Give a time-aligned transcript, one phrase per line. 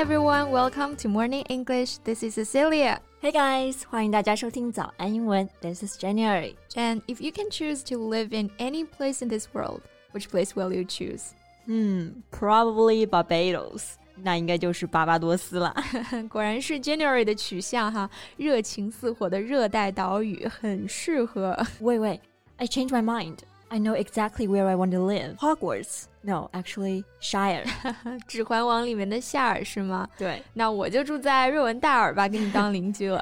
[0.00, 1.98] everyone, welcome to Morning English.
[1.98, 3.00] This is Cecilia.
[3.20, 5.48] Hey guys, 欢迎大家收听早安英文。
[5.60, 6.54] This is January.
[6.74, 9.82] And if you can choose to live in any place in this world,
[10.12, 11.32] which place will you choose?
[11.66, 13.94] Hmm, probably Barbados.
[14.22, 15.74] 那应该就是巴巴多斯了。
[16.30, 18.08] 果然是 January 的取向哈，
[18.38, 21.54] 热情似火的热带岛屿很适合。
[21.80, 22.20] Wait, wait,
[22.56, 23.40] I changed my mind.
[23.70, 25.38] I know exactly where I want to live.
[25.38, 26.06] Hogwarts.
[26.22, 27.64] No, actually, Shire.
[28.28, 30.08] 指环王里面的夏尔是吗？
[30.16, 33.20] 对，那我就住在瑞文大尔吧，给你当邻居了。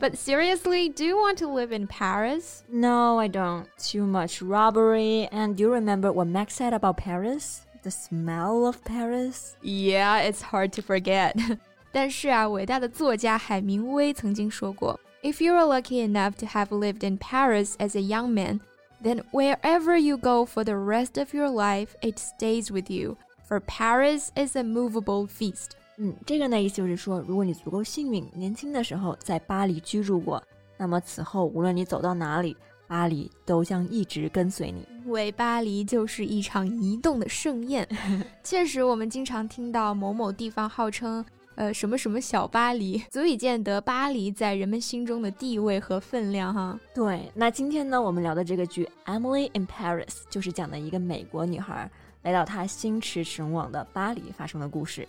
[0.00, 2.60] But seriously, do you want to live in Paris?
[2.68, 3.66] No, I don't.
[3.76, 5.28] Too much robbery.
[5.30, 7.62] And do you remember what Max said about Paris?
[7.82, 9.56] The smell of Paris?
[9.62, 11.34] Yeah, it's hard to forget.
[11.92, 18.60] 但是啊，伟大的作家海明威曾经说过，If you are lucky enough to have lived in Paris as a young man,
[19.01, 23.17] then wherever you go for the rest of your life, it stays with you.
[23.47, 25.71] For Paris is a movable feast.
[25.97, 30.41] 嗯，这个呢意思就是说，如果你足够幸运，年轻的时候在巴黎居住过，
[30.77, 32.55] 那么此后无论你走到哪里，
[32.87, 34.87] 巴黎都将一直跟随你。
[35.05, 37.87] 因为巴黎就是一场移动的盛宴。
[38.43, 41.25] 确实，我们经常听到某某地方号称
[41.57, 46.79] 呃什么什么小巴黎，足以见得巴黎在人们心中的地位和分量哈。
[46.93, 51.89] 对，那今天呢，我们聊的这个剧《Emily in Paris》就是讲的一个美国女孩
[52.21, 55.07] 来到她心驰神往的巴黎发生的故事。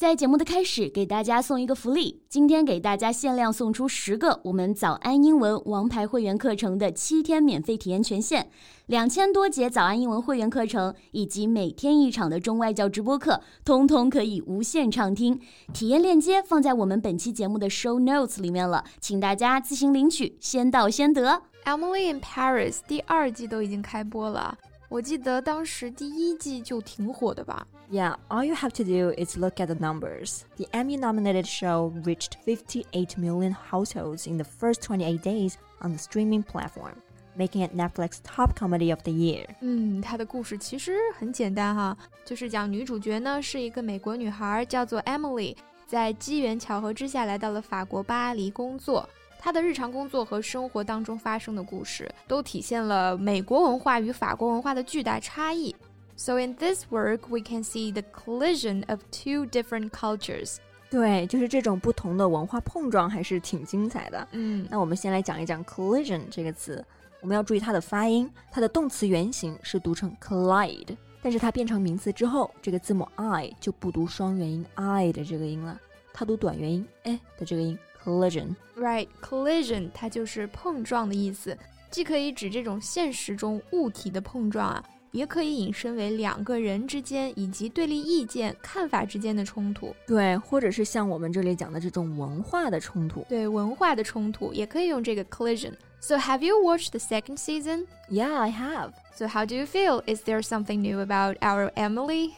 [0.00, 2.22] 在节目的开始，给大家送一个福利。
[2.26, 8.48] 今天给大家限量送出十个我们早安英文王牌会员课程的七天免费体验权限，
[8.86, 15.38] 两千多节早安英文会员课程以及每天一场的中外教直播课，通通可以无限畅听。
[15.74, 21.42] 体验链接放在我们本期节目的 show notes 里面了，请大家自行领取，先到先得。
[21.66, 24.56] Emily in Paris 第二季都已经开播了。
[24.88, 27.66] 我记得当时第一季就挺火的吧。
[27.91, 30.45] Yeah, all you have to do is look at the numbers.
[30.57, 35.99] The Emmy nominated show reached 58 million households in the first 28 days on the
[35.99, 36.95] streaming platform,
[37.37, 39.45] making it Netflix's top comedy of the year.
[39.61, 41.95] 嗯，它的故事其实很简单哈，
[42.25, 49.07] 就是讲女主角呢是一个美国女孩，叫做 Emily，在机缘巧合之下来到了法国巴黎工作。
[49.37, 55.75] 他的日常工作和生活当中发生的故事，都体现了美国文化与法国文化的巨大差异。
[56.19, 60.57] So in this work, we can see the collision of two different cultures.
[60.89, 64.27] 对，就是这种不同的文化碰撞，还是挺精彩的。
[64.31, 66.83] 嗯，那我们先来讲一讲 collision 这个词，
[67.21, 75.79] 我们要注意它的发音，它的动词原形是读成 collide，但是它变成名词之后，这个字母 i 就不读双元音 i 的这个音了，
[76.13, 77.77] 它读短元音 e 的这个音。
[78.05, 78.55] collision。
[78.77, 81.57] Right, collision 它就是碰撞的意思，
[81.89, 89.95] 既可以指这种现实中物体的碰撞啊， 也可以引申为两个人之间以及对立意见、看法之间的冲突。
[90.05, 93.25] 对，或者是像我们这里讲的这种文化的冲突。
[93.29, 97.85] 对文化的冲突也可以用这个 collision。So have you watched the second season?
[98.11, 98.91] Yeah, I have.
[99.15, 100.03] So how do you feel?
[100.05, 102.33] Is there something new about our Emily?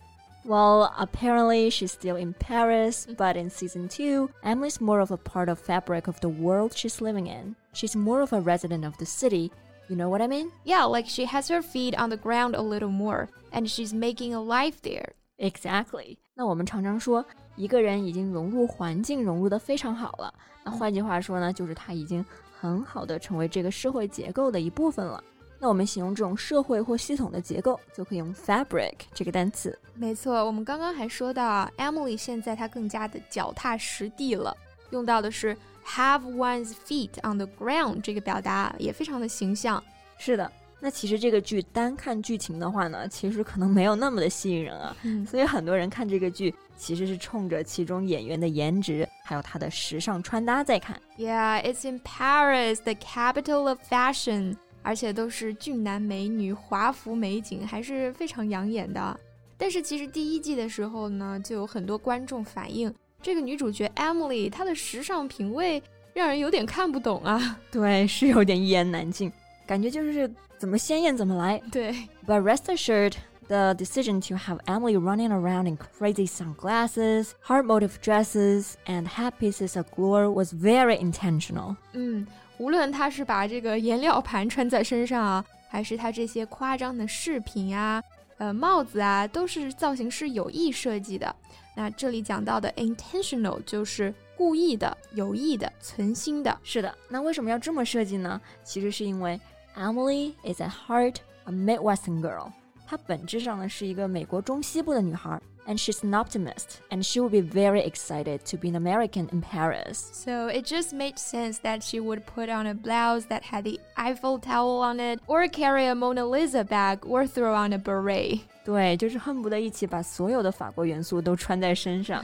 [0.45, 5.49] Well, apparently she's still in Paris, but in season 2, Emily's more of a part
[5.49, 7.55] of fabric of the world she's living in.
[7.73, 9.51] She's more of a resident of the city.
[9.91, 10.51] You know what I mean?
[10.65, 14.33] Yeah, like she has her feet on the ground a little more, and she's making
[14.33, 15.11] a life there.
[15.37, 16.17] Exactly.
[16.33, 17.23] 那我们常常说
[17.55, 20.33] 一个人已经融入环境，融入的非常好了。
[20.63, 22.25] 那换句话说呢，就是他已经
[22.59, 25.23] 很好的成为这个社会结构的一部分了。
[25.59, 29.77] 那我们形容这种社会或系统的结构，就可以用 fabric 这个单词。
[29.95, 34.55] 没错，我们刚刚还说到啊，Emily 现在她更加的脚踏实地了，
[34.91, 39.82] 用到的是 have one's feet on the ground 这个表达也非常的形象。
[40.18, 40.50] 是的，
[40.80, 44.96] 那其实这个剧单看剧情的话呢，其实可能没有那么的吸引人啊。
[45.02, 51.00] 嗯所以很多人看这个剧，其实是冲着其中演员的颜值，还有他的时尚穿搭在看。
[51.16, 59.18] Yeah, it's in Paris, the capital of fashion，而且都是俊男美女、华服美景，还是非常养眼的。
[59.56, 65.81] 但是其实第一季的时候呢，就有很多观众反映，这个女主角 Emily 她的时尚品味
[66.13, 67.59] 让人有点看不懂啊。
[67.71, 69.31] 对，是有点一言难尽，
[69.65, 71.61] 感觉就是怎么鲜艳怎么来。
[71.71, 71.91] 对，
[72.25, 73.13] But rest assured,
[73.47, 79.33] the decision to have Emily running around in crazy sunglasses, heart motive dresses, and hat
[79.39, 81.75] pieces of glory was very intentional.
[81.93, 82.25] 嗯，
[82.57, 88.01] 无论她是把这个颜料盘穿在身上啊，还是她这些夸张的饰品啊、
[88.42, 91.32] 呃帽子啊，都是造型师有意设计的。
[91.76, 96.58] 那这里讲到的 intentional 就是故意的、有意的、存心的。
[96.64, 98.40] 是的，那为什么要这么设计呢？
[98.64, 99.40] 其实是因为
[99.76, 102.50] Emily is a heart a Midwestern girl，
[102.91, 105.39] 她本质上呢是一个美国中西部的女孩。
[105.67, 110.09] and she's an optimist, and she would be very excited to be an American in Paris.
[110.13, 113.79] So it just made sense that she would put on a blouse that had the
[113.97, 118.39] Eiffel Tower on it, or carry a Mona Lisa bag, or throw on a beret.
[118.63, 122.23] 对，就是恨不得一起把所有的法国元素都穿在身上。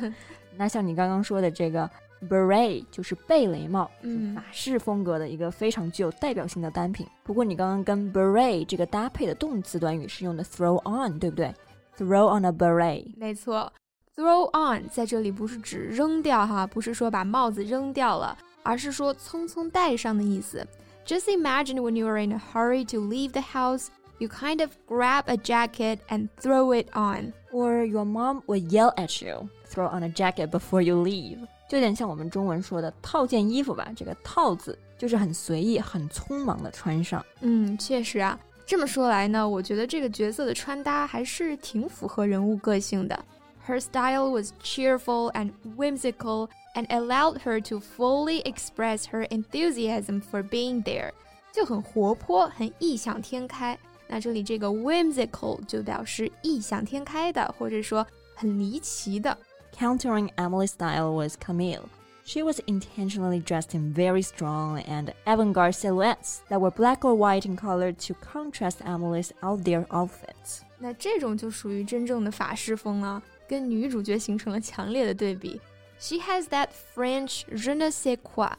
[0.56, 1.89] 那像你刚刚说的这个
[2.30, 7.06] beret 就是贝雷帽，嗯，法式风格的一个非常具有代表性的单品。
[7.24, 11.53] 不过你刚刚跟 beret 这个搭配的动词短语是用的 throw on，对不对？
[11.97, 13.71] throw on a beret，没错，
[14.15, 20.65] throw on 在这里不是指扔掉哈，不是说把帽子扔掉了，而是说匆匆戴上的意思。
[21.06, 23.88] Just imagine when you are in a hurry to leave the house.
[24.19, 27.33] You kind of grab a jacket and throw it on.
[27.51, 31.39] Or your mom would yell at you, throw on a jacket before you leave.
[31.69, 37.25] 就有点像我们中文说的套件衣服吧，这个“套”字就是很随意、很匆忙的穿上。
[37.41, 43.25] 嗯，确实啊，这么说来呢，我觉得这个角色的穿搭还是挺符合人物个性的。
[43.67, 50.82] Her style was cheerful and whimsical and allowed her to fully express her enthusiasm for being
[50.82, 51.11] there，
[51.53, 53.79] 就很活泼，很异想天开。
[54.06, 59.37] 那这里这个 whimsical 就表示异想天开的，或者说很离奇的。
[59.71, 61.89] Countering Emily's style was Camille.
[62.25, 67.45] She was intentionally dressed in very strong and avant-garde silhouettes that were black or white
[67.45, 70.62] in color to contrast Emily's out there outfits.
[70.80, 75.59] 那这种就属于真正的法式风了，跟女主角形成了强烈的对比。
[76.00, 78.51] She has that French je ne sais quoi。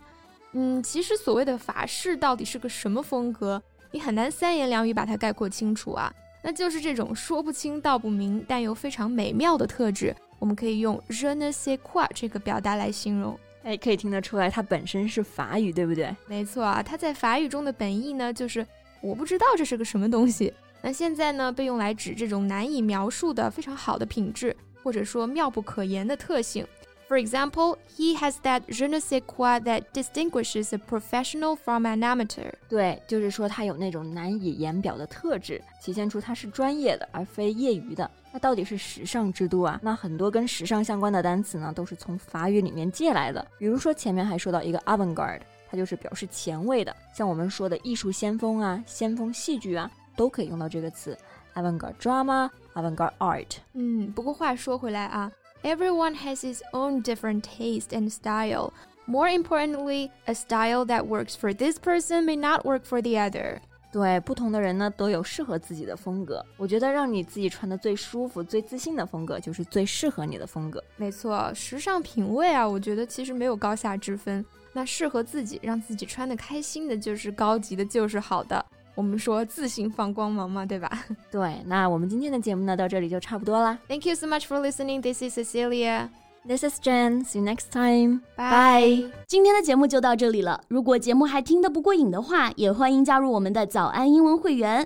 [0.52, 3.62] 嗯，其实所谓的法式到底是个什么风格，
[3.92, 6.12] 你很难三言两语把它概括清楚啊。
[6.42, 10.14] 那就是这种说不清道不明，但又非常美妙的特质。
[10.39, 13.37] 我们可以用 je ne sais quoi 这个表达来形容。
[13.63, 16.15] 哎，可以听得出来，它本身是法语，对不对？
[16.27, 18.65] 没错啊，它在法语中的本意呢，就是
[19.01, 20.53] 我不知道这是个什么东西。
[20.81, 26.65] 那现在呢，被用来指这种难以描述的非常好的品质，或者说妙不可言的特性。
[27.08, 32.50] For example, he has that je ne sais quoi that distinguishes a professional from an amateur.
[32.66, 38.10] 对，就是说他有那种难以言表的特质，体现出他是专业的而非业余的。
[38.32, 39.78] 那到底是时尚之都啊？
[39.82, 43.46] 那很多跟时尚相关的单词呢，都是从法语里面借来的。
[43.58, 46.96] 比如说前面还说到一个 avant-garde，它就是表示前卫的。
[47.14, 51.16] 像我们说的艺术先锋啊、先锋戏剧啊，都可以用到这个词
[51.54, 53.56] avant-garde drama、avant-garde art。
[53.74, 55.30] 嗯，不过话说回来啊。
[55.62, 58.72] Everyone has his own different taste and style.
[59.06, 63.60] More importantly, a style that works for this person may not work for the other.
[63.92, 66.44] 对，不同的人呢都有适合自己的风格。
[66.56, 70.82] 我觉得让你自己穿的最舒服、最自信的风格，就是最适合你的风格。
[70.96, 74.44] 没错，时尚品味啊，我觉得其实没有高下之分。
[74.72, 78.64] 那适合自己，让自己穿的开心的，就是高级的，就是好的。
[78.99, 80.91] 我们说自信放光芒嘛，对吧？
[81.31, 83.79] 对，那我们今天的节目呢，到这里就差不多啦。
[83.87, 85.01] Thank you so much for listening.
[85.01, 86.09] This is Cecilia.
[86.45, 87.23] This is Jen.
[87.23, 88.19] See you next time.
[88.35, 89.09] Bye.
[89.25, 90.59] 今天的节目就到这里了。
[90.67, 94.85] 如果节目还听得不过瘾的话，也欢迎加入我们的早安英文会员。